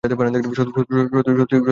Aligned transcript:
সত্যি 0.03 0.15
করে 0.15 0.29
বল, 0.29 1.21
তোর 1.21 1.33
কী 1.41 1.55
হয়েছে? 1.55 1.69